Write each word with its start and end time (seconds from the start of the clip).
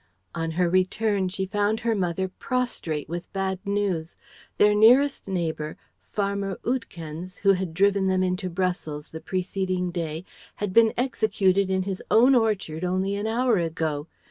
On 0.33 0.49
her 0.57 0.67
return 0.67 1.29
she 1.29 1.45
found 1.45 1.81
her 1.81 1.93
mother 1.93 2.27
prostrate 2.27 3.07
with 3.07 3.31
bad 3.33 3.59
news. 3.63 4.15
Their 4.57 4.73
nearest 4.73 5.27
neighbour, 5.27 5.77
Farmer 6.11 6.57
Oudekens 6.65 7.35
who 7.45 7.53
had 7.53 7.75
driven 7.75 8.07
them 8.07 8.23
into 8.23 8.49
Brussels 8.49 9.09
the 9.09 9.21
preceding 9.21 9.91
day 9.91 10.25
had 10.55 10.73
been 10.73 10.91
executed 10.97 11.69
in 11.69 11.83
his 11.83 12.01
own 12.09 12.33
orchard 12.33 12.83
only 12.83 13.13
an 13.15 13.27
hour 13.27 13.59
ago. 13.59 14.07